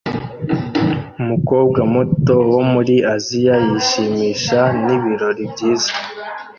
Umukobwa 1.21 1.79
muto 1.93 2.35
wo 2.53 2.61
muri 2.71 2.95
Aziya 3.13 3.55
yishimisha 3.67 4.59
nibirori 4.83 5.43
byiza 5.53 5.91